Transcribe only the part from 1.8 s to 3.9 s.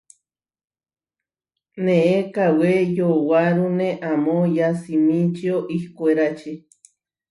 Neé kawé yowárune